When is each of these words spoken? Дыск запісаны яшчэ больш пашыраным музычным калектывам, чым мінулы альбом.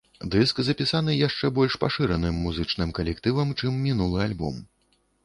Дыск 0.35 0.59
запісаны 0.69 1.11
яшчэ 1.27 1.51
больш 1.59 1.75
пашыраным 1.83 2.39
музычным 2.45 2.95
калектывам, 3.01 3.53
чым 3.61 3.77
мінулы 3.85 4.19
альбом. 4.25 4.57